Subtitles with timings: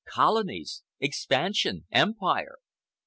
[0.11, 0.81] Colonies!
[0.99, 1.85] Expansion!
[1.91, 2.57] Empire!